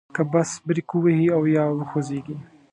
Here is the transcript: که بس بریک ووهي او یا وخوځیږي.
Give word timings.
که 0.15 0.21
بس 0.31 0.51
بریک 0.67 0.89
ووهي 0.93 1.27
او 1.35 1.43
یا 1.55 1.65
وخوځیږي. 1.77 2.37